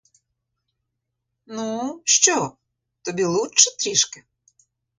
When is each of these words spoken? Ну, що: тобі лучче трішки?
Ну, 1.45 2.01
що: 2.03 2.55
тобі 3.01 3.23
лучче 3.23 3.77
трішки? 3.77 4.23